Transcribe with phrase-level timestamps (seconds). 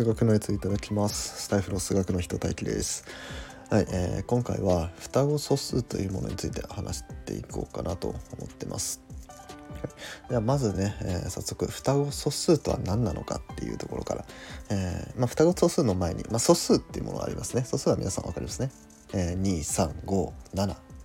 [0.00, 3.04] 数学のやついただきますスタイフの数学の人大輝です
[3.68, 9.02] はい、えー、今回は双子素数というものについて話していこうかなと思ってます
[10.30, 14.24] ではまずね、えー、早速双子素数とは何なのかっていうところから、
[14.70, 18.70] えー、まあ、双子素数の前に、まあ、素数っていうものがありますね素数は皆さん分かりますね、
[19.12, 19.42] えー、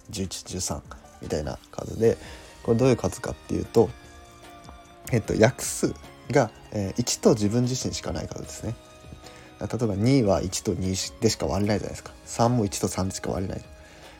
[0.09, 0.81] 23571113
[1.21, 2.17] みたいな数で
[2.63, 3.89] これどういう数かっていうと
[5.11, 5.93] えっと約数
[6.31, 8.75] が、えー、1と自分自身しかない数ですね。
[9.59, 12.11] 例えば2は1と2でしか割れないじゃないですか。
[12.25, 13.65] 3も1と3でしか割れない、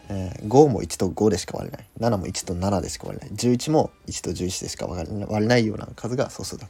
[0.09, 1.87] えー、5も1と5でしか割れない。
[1.99, 3.35] 7も1と7でしか割れない。
[3.35, 6.67] 11も1と11でしか割れないような数が素数だ。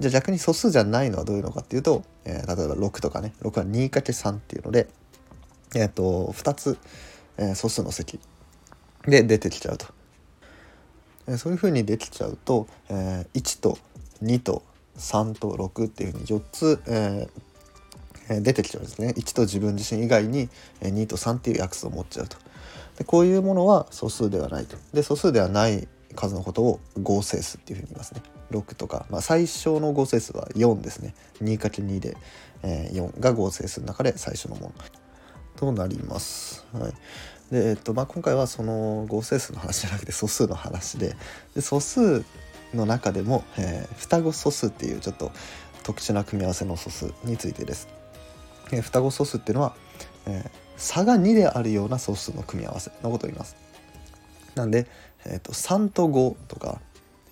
[0.00, 3.34] じゃあ逆に素数じゃないのはどういうのかっていうと、えー、例えば6とかね。
[3.42, 4.88] 6は 2×3 っていうので、
[5.74, 6.78] えーと、2つ、
[7.36, 8.18] えー、素数の積
[9.06, 9.86] で出てきちゃうと、
[11.26, 13.78] えー、そういうふうにできちゃうと、えー、1と
[14.22, 14.62] 2と
[14.96, 19.14] 3と6っていうふうに4つ、えー、出てきちゃうんですね。
[19.16, 20.48] 1と自分自身以外に
[20.80, 22.36] 2と3っていう約数を持っちゃうと。
[22.98, 24.76] でこういうものは素数ではないと。
[24.92, 28.22] で素数ではない数のことを合成数っていうふうに言いますね。
[28.50, 31.14] 6とか、まあ、最小の合成数は4ですね。
[31.42, 32.16] 2×2 で、
[32.62, 34.72] えー、4が合成数の中で最初のもの。
[35.56, 36.64] となります。
[36.72, 36.92] はい。
[37.50, 41.16] でえっとまあ、今回はその合成数の話じゃなくて素数の話で。
[41.54, 42.24] で素数
[42.74, 45.32] の中でも、えー、双子素数っていうちょっと
[45.82, 47.88] 特殊な組み合わせの素数についてです。
[48.72, 49.74] えー、双子素数っていうのは、
[50.26, 53.56] えー、差が2であるような素数の組み合わせのことを言います。
[54.54, 54.86] なんで、
[55.24, 56.80] えーと、3と5とか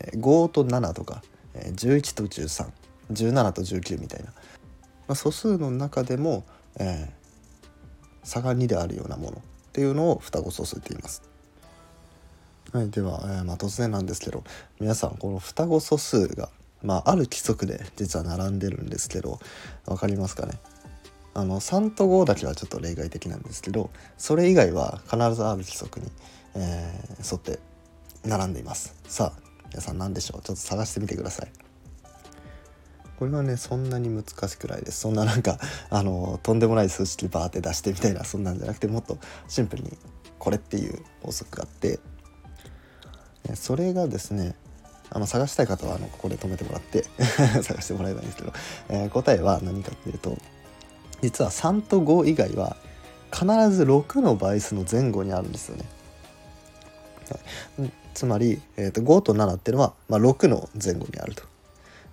[0.01, 1.23] え5と7とか
[1.55, 4.33] え11と1317と19みたいな、ま
[5.09, 6.45] あ、素数の中でも、
[6.79, 9.41] えー、差が2であるようなものっ
[9.73, 11.23] ていうのを双子素数って言います。
[12.73, 14.45] はい、では、えー、まあ、突然なんですけど
[14.81, 16.49] 皆さんこの双子素数が、
[16.83, 19.41] まあ、ある規則で実は並んでるんですけど
[19.85, 20.59] 分かりますかね？
[21.35, 26.11] あの3と5だけはちょっと例外的なんですけどそれ以外は必ずある規則に、
[26.55, 27.59] えー、沿って
[28.25, 28.95] 並んでいます。
[29.07, 30.43] さあ皆さん何でしょう？
[30.43, 31.53] ちょっと探してみてください。
[33.19, 35.01] これはねそんなに難しくないです。
[35.01, 35.59] そんななんか
[35.91, 39.99] あのとんでもない数式バーって出してみたいなそんなんじゃなくてもっとシンプルに
[40.39, 42.01] これっていう法則があって
[43.55, 44.55] それがですね
[45.11, 47.05] あの探したい方はあのここで止めてもらって
[47.63, 48.53] 探してもらえばいいんですけど、
[48.89, 50.39] えー、答えは何かっていうと
[51.21, 52.77] 実は3と5以外は
[53.33, 55.85] 必ず6の倍数の前後にあるんですよね。
[58.13, 61.45] つまり、えー、と5と7っていうのは、まあ、6の前後にあると、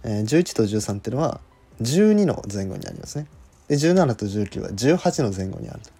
[0.03, 1.41] えー、11と13っていうのは
[1.81, 3.27] 12の前後にありますね。
[3.67, 5.79] で17と19は18の前後にある。
[5.81, 5.91] と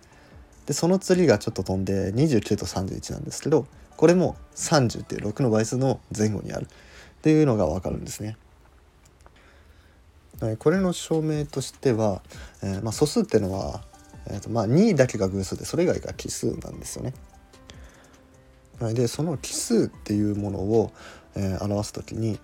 [0.68, 3.66] でその次がちょっと飛んで29と31なんですけど
[4.00, 8.38] これも30っていう6の倍数の前後にあるっていうのが分かるんですね。
[10.58, 12.22] これの証明としては、
[12.64, 13.84] えー、まあ、素数っていうのは、
[14.28, 17.14] えーとまあ、2だけが偶数でそれ以外が奇数なんですよね。
[18.94, 20.94] でその奇数っていうものを、
[21.36, 22.40] えー、表す時に、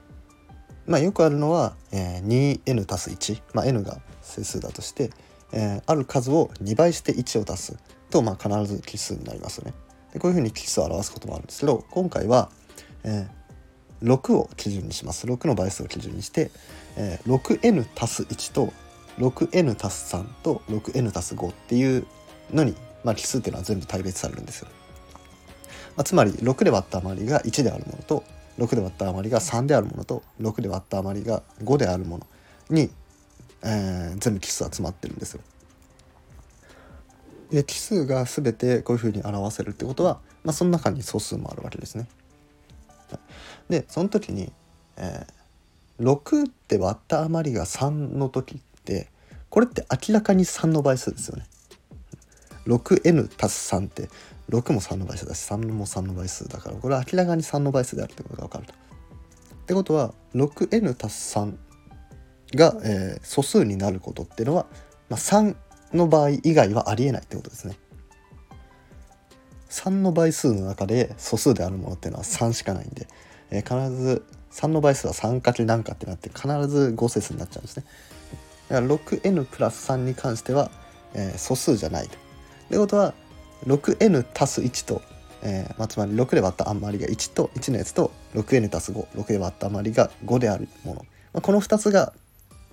[0.85, 5.09] まあ、よくあるのは、えー、2n 足す1、まあ、n が整数だとして、
[5.53, 7.77] えー、ある数を2倍して1を足す
[8.09, 9.84] と、まあ、必ず奇数になりますよね。
[10.15, 12.49] でこういうふうに奇数を表すこともあるんですけど今回は、
[13.03, 16.51] えー、6を基準にします6の倍数を基準にして、
[16.95, 18.71] えー、6n 足す1と
[19.17, 22.07] 6n 足す3と 6n 足す5っていう
[22.53, 24.69] のに、まあ、奇数っていうのは全部対別されるんですよ。
[25.97, 28.23] まあ、つまり6で割った余りが1であるものと
[28.57, 32.27] 6で割った余りが3であるものと6で割った余りが5であるもの
[32.69, 32.89] に、
[33.63, 35.41] えー、全部奇数は詰まってるんですよ。
[37.51, 42.07] で奇数が全てこういうふうに表せるってことは、まあ、その中に素数もあるわけですね。
[43.69, 44.51] でその時に、
[44.97, 49.09] えー、6って割った余りが3の時って
[49.49, 51.45] これって明らかに3の倍数ですよね。
[52.67, 54.09] 6n 足す3って
[54.49, 58.73] 6も3の倍数だし3も3の倍数だからこれは明らかに3の倍数であるってことが分かると。
[58.73, 58.75] っ
[59.67, 61.55] てことは 6n 足す3
[62.55, 64.67] が、えー、素数になることっていうのは、
[65.09, 65.55] まあ、3
[65.95, 67.77] の場合以外はありえないってことですね。
[69.69, 73.07] 3の倍数の中で素数であるものっていうのは3しかないんで、
[73.51, 77.83] えー、必ず3の倍数は 3× 何かってなって必ず合成数になっちゃうんですね。
[78.69, 80.71] だから 6n プラス3に関しては、
[81.13, 82.15] えー、素数じゃないと。
[82.15, 82.17] っ
[82.69, 83.13] てことは
[83.67, 85.01] 6n 足す1と、
[85.43, 92.13] えーまあ、つまり6で割った余りが1と1のやつと 6n 足す56で割った余りが5であるもの、まあ、この2つが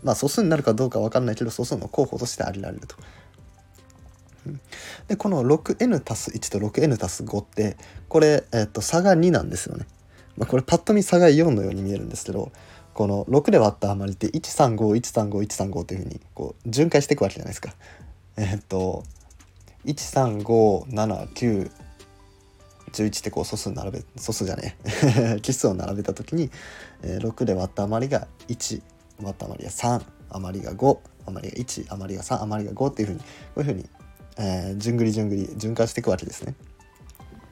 [0.02, 2.96] まあ素数になるかどうか分かんないけど素数の候補としてありられると。
[5.06, 7.76] でこの 6n 足す1と 6n 足す5って
[8.08, 9.86] これ、えっと差が2なんですよね。
[10.36, 12.50] まあ、これパッと見差が4のように見えるんですけど
[12.94, 17.74] この6で割った余りって135135-135っていうふうにこう巡回していくわけじゃないですか。
[18.36, 19.04] え、っと
[19.84, 21.70] 13579
[22.92, 26.50] 11ってこう素数並べ素数じゃねえ 奇数を並べた時に、
[27.02, 28.82] えー、6で割った余りが1
[29.22, 33.26] 割った余りが3余りが5余りが1余りが3余りが5っていうふうにこ
[33.56, 33.88] ういうふうに、
[34.38, 36.54] えー、順繰り順繰り循環していくわけですね。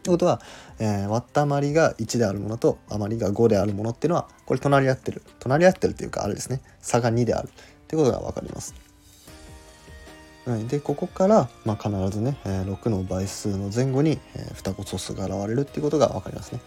[0.00, 0.40] ってことは、
[0.78, 7.50] えー、割った余りが1であるものと余りが5であるものっていうのはこれ隣り合ってる隣り合ってるっていうかあれですね差が2であるっ
[7.86, 8.74] てことが分かります。
[10.46, 16.60] はい、でここから、まあ、必ずね、えー、6の倍数の前後に、えー、双子素数が現れるっていうことが分かりますね。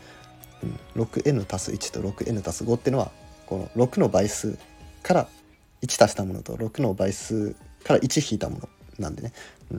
[0.96, 3.12] うん、6n 1と 6n 5っていうのは
[3.48, 4.58] この6の倍数
[5.04, 5.28] から
[5.84, 8.70] 1足したものと6の倍数から1引いたもの
[9.00, 9.34] なんでね、
[9.72, 9.78] うん。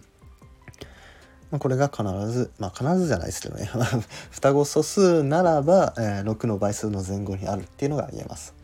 [1.50, 3.68] まあ、これが必ずまあ必ずじゃないですけどね。
[4.30, 8.54] 双子素数ならば、えー、6の倍数の前後にあるっていうのが言えます。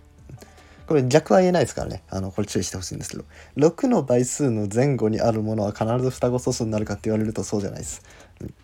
[0.86, 2.02] これ逆は言えないですからね。
[2.10, 3.24] あのこれ注意してほしいんですけど。
[3.56, 8.02] 6の倍数の前後にあるものは必ず双子素数になるかって言われるとそうじゃないです。
[8.40, 8.54] うん。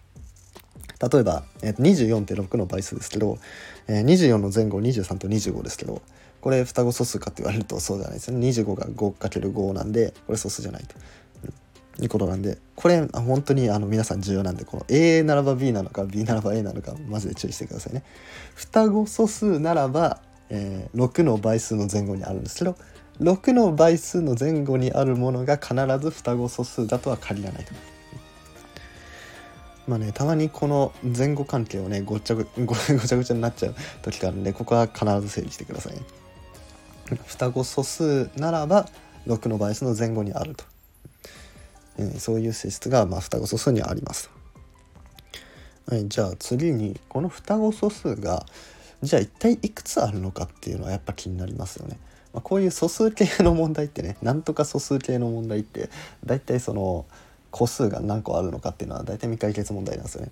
[1.10, 3.38] 例えば、えー、24って6の倍数ですけど、
[3.86, 6.02] えー、24の前後23と25ですけど
[6.46, 10.94] これ双子素数かって言われるとそうじゃないですね25が 5×5 なんでこれ素数じゃないと。
[11.98, 18.04] うん、いうことなんでこれ本当にあの皆さん重要なんでこの A ならば B なのか B ならば A なのかマジで注意してくださいね。
[18.54, 22.76] 双子素数ならばえー、6の倍数の前後にあるんですけど
[23.20, 27.72] 6の倍数の前後にあるものが必ず双子素数だとは限らないと。
[29.88, 36.00] まあね、たまにこの前後関係をねごちゃごごちゃごちゃになっちゃう時があるんでここは必ず整理してくださいね。
[37.26, 38.88] 双子素数ならば
[39.26, 40.64] 6の倍数の前後にあると、
[41.98, 44.30] えー、そういう性質がまあ双子素数にあります
[45.88, 48.44] はい、じゃあ次にこの双子素数が
[49.02, 51.96] じゃあ一体いくつあるのかっていうのはやっぱ気になりますよね。
[52.32, 55.88] まあ、こういう素数系の問題ってねなんとか素数系の問題って
[56.24, 57.06] 大体その
[57.52, 60.30] 個数が何個あるのかっていうのは大体未解決問題なんですよね。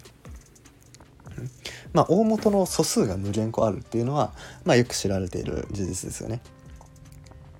[1.92, 4.32] まあ、大元の素数が無限個あるっていうのは、
[4.64, 6.40] まあ、よく知られている事実ですよね。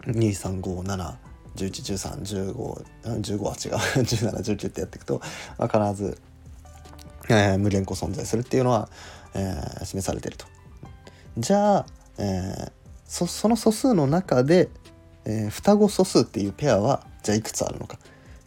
[0.06, 1.14] 2357
[1.56, 5.20] 111315 15は違う1719ってやっていくと、
[5.58, 6.18] まあ、必ず、
[7.28, 8.88] えー、無限個存在するっていうのは、
[9.34, 10.46] えー、示されてると。
[11.38, 11.86] じゃあ、
[12.18, 12.72] えー、
[13.06, 14.68] そその素数の中で、
[15.24, 17.98] えー、双子素数っていうペアはじゃあいくつあるのか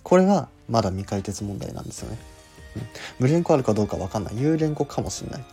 [0.04, 2.18] これはまだ未解決問題なんですよね。
[3.20, 5.46] 無限個あるかどうか分かんない有限個かもしれない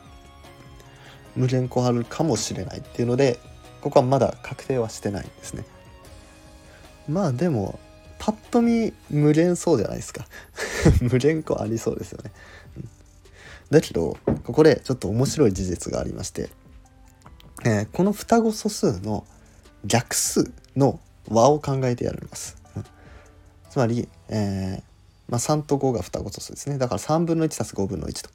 [1.37, 3.39] 無限個あるかもしれないっていうので
[3.81, 5.65] ここはまだ確定はしてないんですね。
[7.09, 7.79] まあでも
[8.19, 10.27] パッと見無限そうじゃないですか
[11.03, 12.33] 無限個ありそうですよね。
[13.71, 16.51] だけどここでちょっと面白い事実がありまして
[17.65, 19.25] えー、この双子素数の
[19.87, 22.57] 逆数の和を考えてやります。
[23.71, 24.83] つまり、えー
[25.29, 26.79] まあ、3と5が双子素数ですね。
[26.79, 28.31] だから3分の1足す5分の1と。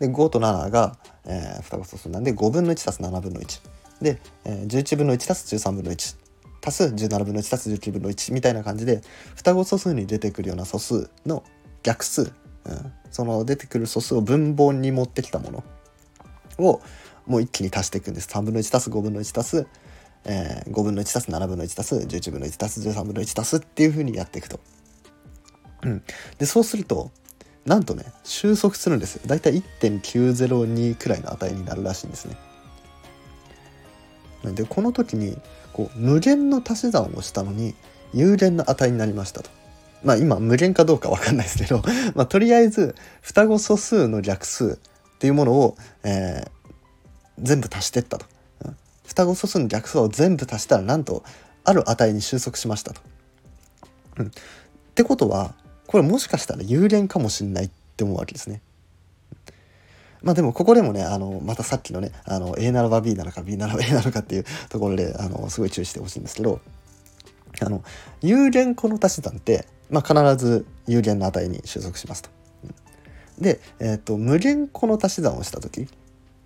[0.00, 3.60] で5と7が、えー、双子素数なんで5分の1足す7分の1。
[4.02, 6.16] で、えー、11分の1足す13分の1。
[6.64, 9.02] 足す17分の1足す19分の1みたいな感じで
[9.34, 11.42] 双子素数に出てくるような素数の
[11.82, 12.30] 逆数、うん、
[13.10, 15.64] その出てくる素数を分母に持ってきたもの
[16.58, 16.80] を、
[17.26, 18.28] もう一気に足していくんです。
[18.28, 19.66] 3分の1足す5分の1足す、
[20.24, 24.60] えー、5分の1足す7分の1足す11分の1足す13分の1足すっていう風にやっていくと。
[25.82, 26.02] うん、
[26.38, 27.10] でそうすると
[27.66, 29.22] なんとね収束するんですよ。
[29.26, 32.36] だいたい1.902くらいの値になるらしいんですね。
[34.54, 35.38] でこの時に
[35.72, 37.74] こう無限の足し算をしたのに
[38.12, 39.50] 有限の値になりましたと。
[40.04, 41.82] まあ今無限かどうか分かんないですけど、
[42.14, 44.78] まあ、とりあえず双子素数の逆数
[45.14, 46.72] っていうものを、えー、
[47.38, 48.26] 全部足してったと、
[48.64, 48.76] うん、
[49.06, 51.22] 双子素数の逆数を全部足したらなんと
[51.64, 53.00] ある値に収束しましたと。
[54.18, 54.30] うん、っ
[54.94, 55.54] てことは
[55.86, 58.60] これもしかしたら有限かもしんないって思うわけですね。
[60.22, 66.60] まあでもここでもねあのまたさっきのねあの A ならば B なのか B ならば A なのかっていうところであのすごい注意してほしいんですけど
[67.60, 67.82] あの
[68.20, 72.30] 有限個の足し算って、まあ、必ず有限の値に収束しますと。
[73.38, 75.88] で、えーと、無限個の足し算をした時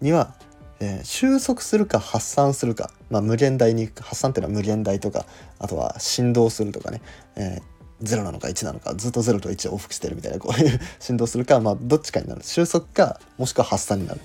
[0.00, 0.34] には
[0.80, 5.24] えー、収束するか発散するか、まあ、無限大に発散っていうのは無限大とか
[5.58, 7.00] あとは振動するとかね、
[7.36, 14.20] えー、0なのか1なのかずっと0と1を往復してるみたいなこういう振動するか、まあ、どっちかになる収束かもしくは発散になる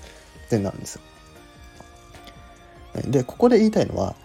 [0.46, 1.02] ってなるんですよ。
[3.08, 4.16] でここで言いたいのは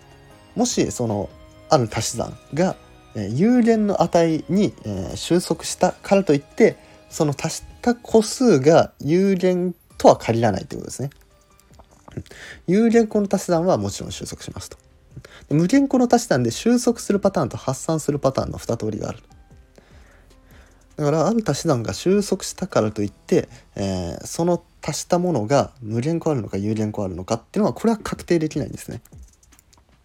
[0.56, 1.28] もしその
[1.68, 2.76] ある足し算が、
[3.14, 4.74] 有限の値に、
[5.14, 6.76] 収束したからといって
[7.08, 11.10] その足した個数が有限とは限らないということですね。
[12.66, 14.78] 有限個の足し算はもちろん収束しますと。
[15.50, 19.18] 無限個の足し算で収束するパターンと発散するパターンの2通りがある
[20.96, 29.02] だからある足し算が収束したからといって、えー、その足したものが無限個あるのか有限個あるのかっていうのはこれは確定できないんですね。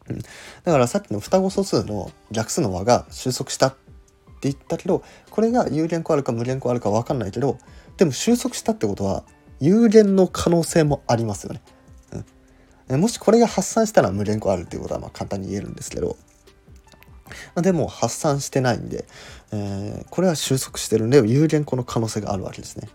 [0.09, 0.23] うん、だ
[0.71, 3.77] からさっきの双子素数の逆数の和が収束したって
[4.49, 7.57] 言ったけどこれが有限個あるか無限個あるか分かんないけど
[7.97, 9.23] でも収束したってことは
[9.59, 11.61] 有限の可能性もありますよね。
[12.89, 16.17] うん、もしこれが発散したら無限個あるっていうことはま簡単に言えるんですけど、
[17.55, 19.05] でも発散してないんで、
[19.51, 22.89] えー、これは収束してるんで有限個の可能性があるわけですね。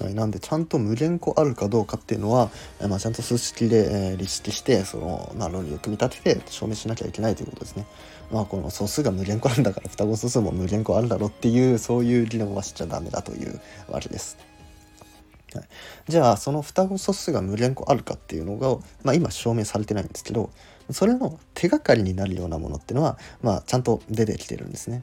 [0.00, 2.50] なんでちゃんと無限個あるかどうかっていうのは、
[2.80, 7.86] え、まあ、ちゃんと数式で、えー、立式してその、まあ、論理を組み立てて証明しなきゃいけないということですね。
[8.30, 14.36] まあこの素数が無限個あるんだから双子素数も無限個あるだろうっていうそういう理論はしちゃダメだというわけです。
[15.54, 15.64] はい、
[16.08, 20.50] じゃあその双子素数が無限個あるかっていうのが、まあ、今証明されてないんですけど
[20.90, 25.02] それの手がかりになるようなものっていうのは、まあ、ちゃんと出てきてるんですね。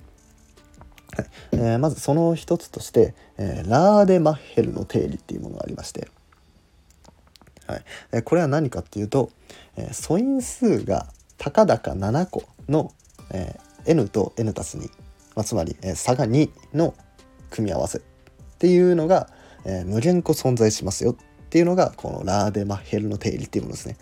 [1.16, 6.08] はいえー、まずその一つとして、えー、ラーデ・マッヘルの定理っていうものがありまして、
[7.68, 7.84] はい
[8.14, 9.30] えー、これは何かっていうと、
[9.76, 11.08] えー、素因数が
[11.38, 12.94] たかだか7個の、
[13.32, 14.90] えー、n と n たす2、
[15.36, 16.94] まあ、つまり、えー、差が2の
[17.50, 18.02] 組み合わせっ
[18.60, 19.30] ていうのが、
[19.66, 21.16] えー、無限個存在しますよっ
[21.50, 23.98] ていうのがこのラーデ・マッヘルの定理っていうものですね。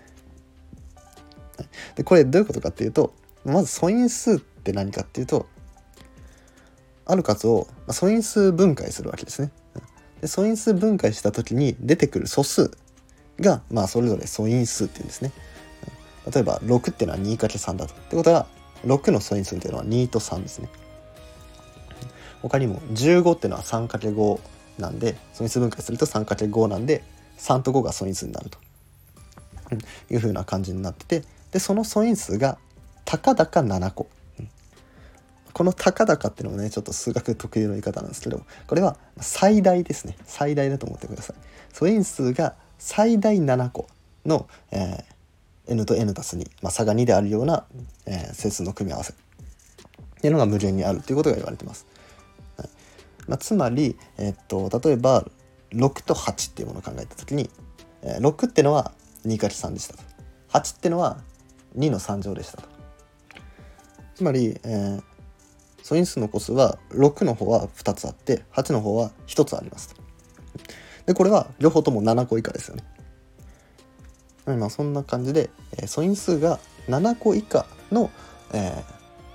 [1.96, 3.14] でこれどういうことかっていうと
[3.46, 5.48] まず素因数って何かっていうと
[7.06, 9.52] ある数を素因数分解するわけですね。
[10.22, 12.72] で素因数分解した時に出てくる素数
[13.40, 15.32] が、まあ、それぞれ素因数っていうんですね。
[16.32, 17.94] 例えば6っていうのは 2×3 だと。
[17.94, 18.48] ってことは
[18.86, 20.70] 6の素因数っていうのは2と3ですね。
[22.42, 24.40] 他にも15っていうのは 3×5
[24.78, 27.04] なんで素因数分解すると 3×5 なんで
[27.38, 28.60] 3と5が素因数になると
[30.10, 32.58] いうふうな感じになっててでその素因数が
[33.06, 34.08] たかだか7個、
[35.54, 40.16] このたかだかっていうのもねちょっと数学特有の言い方なんですけどこれは最大ですね。
[40.26, 41.36] 最大だと思ってください。
[41.74, 43.88] 素因数が最大7個
[44.26, 47.66] の、えー、n と n たす2、まあ、差が2であるような、
[48.06, 49.14] えー、整数の組み合わせ。
[49.14, 51.86] っていうのが無限にあるということが言われてます、
[52.58, 52.70] はい。
[53.28, 55.26] まあ、つまり、えー、っと例えば
[55.72, 57.50] 6と8っていうものを考えた時に、
[58.02, 58.92] えー、6ってのは
[59.26, 60.04] 2×3 でしたと。
[60.52, 61.20] 8ってのは
[61.78, 62.68] 2の3乗でしたと。
[64.16, 65.04] つまり、えー、
[65.84, 69.96] 素因数の個数は6の方は2つあって8の方は1つあります。
[71.06, 72.84] でこれは両方とも7個以下ですよね。
[74.46, 78.10] まあそんな感じで、えー、素因数が7個以下の、
[78.54, 78.84] え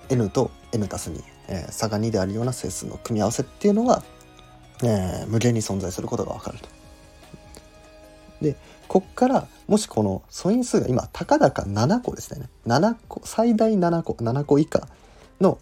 [0.09, 4.03] ー、n と n たす2、えー、差が2であるような整数の組み合わせっていうのが、
[4.83, 6.69] えー、無限に存在することがわかると。
[8.41, 8.57] で
[8.89, 14.89] こっからもしこの素因数が今たかだか7個ですね7個最大7個7個以下
[15.41, 15.59] の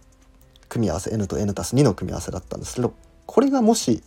[0.69, 2.95] 組み合わせ n と n 2の組み合わせだったんですけど
[3.27, 4.03] これがもし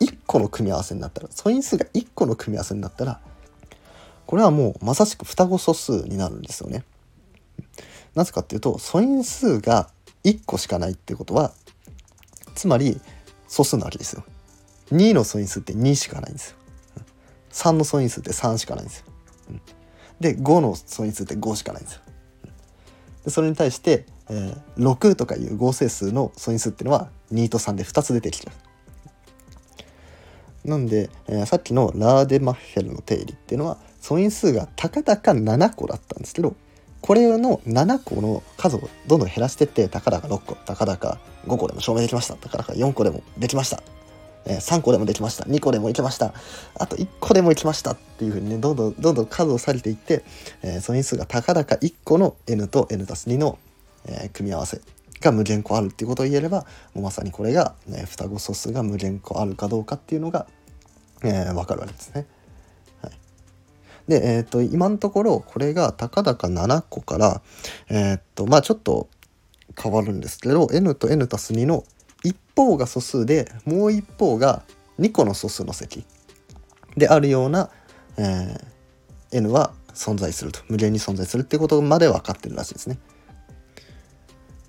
[0.00, 3.20] 1個の組み合わせになったら素因数が1個の組み合わせになったら
[4.26, 6.84] これはもうまさしく双子素数になるんですよね。
[8.14, 9.88] なぜかっていうと素因数が
[10.24, 11.52] 1個しかないってことは
[12.54, 13.00] つまり
[13.46, 14.24] 素数なわけですよ。
[14.90, 16.56] 2の素因数って2しかないんですよ。
[17.56, 19.06] 3の素因数って3しかないんですよ。
[20.20, 22.02] で5の素因数って5しかないんですよ。
[23.24, 28.52] でそれに対して、えー、6とかいう合成数の素因数っていうのは2と3で2つ出てきてる。
[30.66, 36.56] なんで、えー、さっきのラーデ・マッヘルの定理っていうのは素因数がたかだか7個だったんですけど
[37.00, 43.80] これの7個の数をどんどん減らしてってたかだか6個たかだか5個でも証明できましたたかだか4個でもできました
[44.46, 45.44] え3個でもできました。
[45.44, 46.32] 2個でもいけました。
[46.78, 50.24] あと1個でもいきましたっていうふうにねどんどんどんどん数を下げていって、
[50.62, 53.58] えー、素因数がたかだか1個の n と n+2 の、
[54.06, 54.80] えー、組み合わせ
[55.20, 56.60] が無限個あるっていうことを言えれば
[56.94, 60.46] もうまさにこれが、ね、双子素数が無限個あるかどうかっていうのが、
[61.24, 62.26] えー、分かるわけですね。
[63.02, 63.12] はい、
[64.08, 67.42] で、えーと、今のところこれがたかだか7個から、
[67.88, 69.08] えーとまあ、ちょっと
[69.80, 71.84] 変わるんですけど n と n たす2の
[72.26, 74.62] 一方が素数でもう一方が
[74.98, 76.04] 2個の素数の積
[76.96, 77.70] であるような、
[78.16, 82.98] えー、n は存在すると無限に存在するってことまで分かってるらしいですね。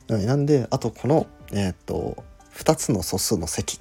[0.07, 2.23] なんであとこの、えー、っと
[2.53, 3.79] 2つの素数の積、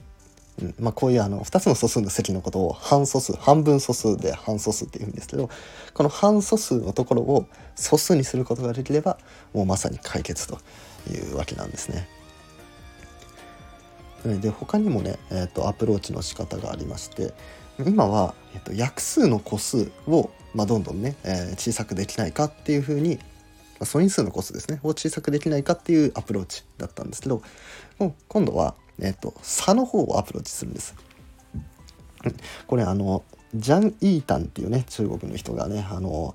[0.61, 5.51] うんまあ、こういうあの2つの素数の積のことを半素数半分素数で半素数っていうんですけど
[5.95, 9.19] この半素数のところを素数にすることができれば
[9.53, 10.59] もうまさに解決と
[11.13, 12.09] いうわけなんですね。
[14.35, 17.33] で他にもね、えーと、アプローチの仕方がありまして
[17.87, 23.23] 今は、えーと、約数の個数を、まあ、どんどんね、えー、小さくできないかっていうふうに、ま
[23.83, 27.43] あ素因数の個数ですねを小さくできないかっていうアプローチだったんですけど
[27.99, 30.95] もう今度は、えーと、差の方をアプローチするんです。
[32.67, 33.23] これあの
[33.55, 36.35] ジャン・イータンっていうね中国の人がねあの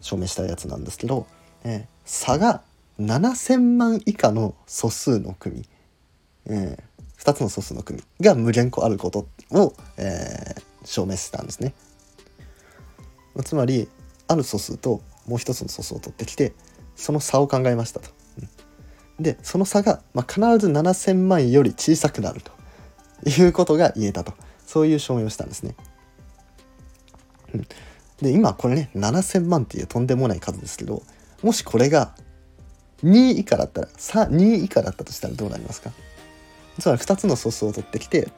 [0.00, 1.26] 証明したやつなんですけど、
[1.64, 2.62] えー、差が
[3.00, 5.64] 7,000万以下の素数の組、
[6.46, 11.74] えー、2つの素数の組が無限個あることを、えー、証明したんですね。
[13.44, 13.88] つまり
[14.28, 16.52] ある素数ともう一つの素数を取ってきて
[16.96, 18.10] その差を考えましたと。
[19.18, 24.34] でその差が、まあ、必ず7,000万より小さくなるということが言えたと
[24.66, 25.76] そういう証明をしたんですね。
[28.20, 31.02] で今これね7,000万っていうとんでもない数ですけど
[31.42, 32.14] もしこれが
[33.04, 35.90] 2以下だったら2以下だったとしたらどうなりますか？
[36.78, 38.28] つまり2つの素数を取ってきて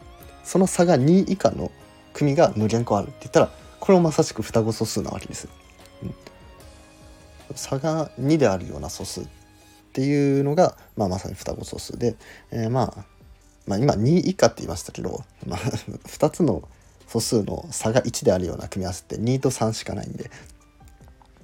[0.44, 1.70] その差が2以下の
[2.12, 3.50] 組が無限個あるって言ったら
[3.80, 5.48] これもまさしく双子素数なわけです。
[6.02, 6.14] うん、
[7.54, 9.26] 差が2であるような素数っ
[9.92, 12.16] ていうのが、まあ、まさに双子素数で、
[12.50, 13.04] えー、まあ、
[13.66, 15.58] まあ今2以下って言いましたけど、まあ、
[16.08, 16.68] 2つの
[17.06, 20.30] 素数の差が1であるような組み合わせって2と3しかないんで、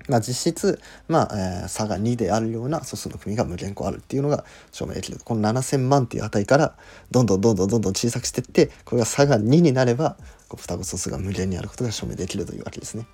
[0.08, 6.76] まあ、実質、まあえー、差が2であるような素数の組が無限個あるっていうのが証明できるこの7,000万っていう値から
[7.10, 10.16] どんどんどんどんどんどん小さくしていってこれが差が2になれば
[10.48, 13.06] こう双子素数が無限にあることが証明できるというわけですね。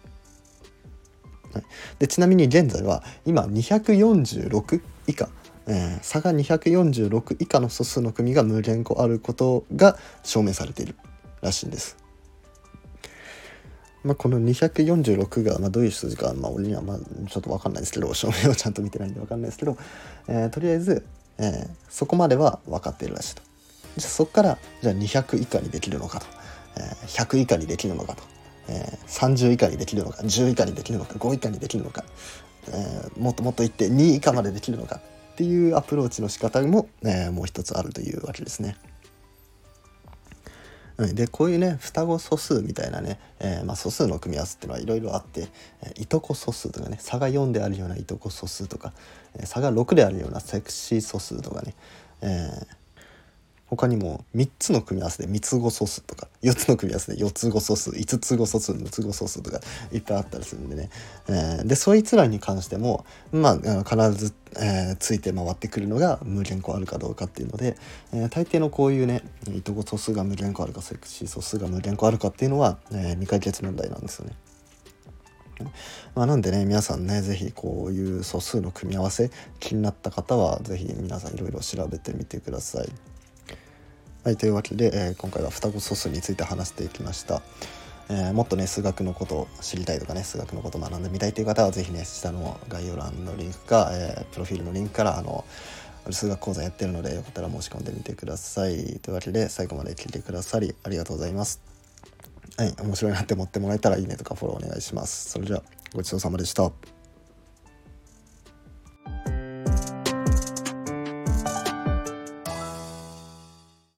[1.53, 1.65] はい、
[1.99, 5.29] でちなみに現在は今246以下、
[5.67, 10.97] えー、差が246以下の素数の組が無限個あることが証明されている
[11.41, 12.08] らしいんです。
[14.05, 19.77] まあ、この246がまあどういう数字か、まあ、俺にはまあちょっと分かんないですけど証明をちゃんと見てないんで分かんないですけど、
[20.29, 21.05] えー、とりあえず、
[21.39, 23.43] えー、そこまでは分かっているらしいと。
[23.97, 26.27] じゃあそこからじゃあ200以下にできるのかと、
[26.77, 28.23] えー、100以下にできるのかと、
[28.69, 30.23] えー、30以下にできるのか。
[30.23, 31.15] 10以下にできるのか。
[31.15, 32.05] 5以下にできるのか、
[32.69, 35.01] えー、もっともっといって2以下までできるのか
[35.33, 38.77] っていうアプローチの仕方も、えー、もう一つあるというわけですね。
[40.99, 45.49] でこういうね双子素数みたいなね、えー、まあ、素数の組み合わせっていうのはいろいろあって、
[45.83, 48.93] えー、いとこ素数とかね差が4であるようないとこ素数とか、
[49.37, 51.75] えー、差が6であるようなセクシー素数とかね、
[52.23, 52.51] え
[53.71, 59.61] 他にも3つの組み合わせで3つ子素数とか4つの組み合わせで4つ子素数5つ子素数6つ子素数とか
[59.93, 60.91] いっぱいあったりするんでね、
[61.29, 63.55] えー、でそいつらに関してもまあ
[63.85, 67.77] 必ず、えー、ついて回ってくるのが無限個あるかどうかっていうので、
[68.13, 69.23] えー、大抵のこういうね
[69.55, 74.37] いとこ素数が無限個あるかセクシー素数が無限個あるかっていうのは、えー、未解決問題なんですよね。
[76.15, 82.89] まあ、なんでね皆さんね是非こういう素数の組み合わせ気になった方は是非皆さんいろいろ調べてみてください。
[84.29, 87.41] はい、というわけで、えー、今回は双子素数について話していきました。
[88.11, 95.47] えー、もっとね数学のことを知りたいとかね数学のことを学んでみたいという方は是非ね下の概要欄のリンクか、え、プロフィールのリンクからあの
[96.11, 99.01] 数学講座やってるのでよかったら申し込んでみてください。
[99.01, 101.63] というわけで最後まで聞いてくださりありがとうございます。
[102.59, 105.31] はい、面白いなって思ってもらえたらいいねとかフォローお願いします。
[105.31, 105.63] それじゃあ
[105.95, 106.71] ごちそうさまでした。